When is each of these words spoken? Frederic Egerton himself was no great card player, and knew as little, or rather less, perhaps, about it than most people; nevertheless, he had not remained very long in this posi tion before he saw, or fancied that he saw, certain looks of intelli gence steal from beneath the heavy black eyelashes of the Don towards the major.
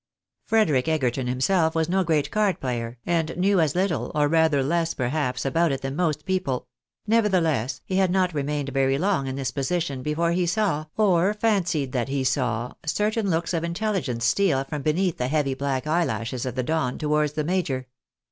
Frederic 0.45 0.87
Egerton 0.87 1.27
himself 1.27 1.75
was 1.75 1.87
no 1.87 2.03
great 2.03 2.31
card 2.31 2.59
player, 2.59 2.97
and 3.05 3.37
knew 3.37 3.59
as 3.61 3.75
little, 3.75 4.11
or 4.15 4.27
rather 4.27 4.63
less, 4.63 4.95
perhaps, 4.95 5.45
about 5.45 5.71
it 5.71 5.81
than 5.83 5.95
most 5.95 6.25
people; 6.25 6.67
nevertheless, 7.05 7.81
he 7.85 7.97
had 7.97 8.09
not 8.09 8.33
remained 8.33 8.69
very 8.69 8.97
long 8.97 9.27
in 9.27 9.35
this 9.35 9.51
posi 9.51 9.79
tion 9.79 10.01
before 10.01 10.31
he 10.31 10.47
saw, 10.47 10.87
or 10.97 11.35
fancied 11.35 11.91
that 11.91 12.09
he 12.09 12.23
saw, 12.23 12.73
certain 12.83 13.29
looks 13.29 13.53
of 13.53 13.61
intelli 13.61 13.99
gence 14.03 14.23
steal 14.23 14.63
from 14.63 14.81
beneath 14.81 15.17
the 15.17 15.27
heavy 15.27 15.53
black 15.53 15.85
eyelashes 15.85 16.47
of 16.47 16.55
the 16.55 16.63
Don 16.63 16.97
towards 16.97 17.33
the 17.33 17.43
major. 17.43 17.85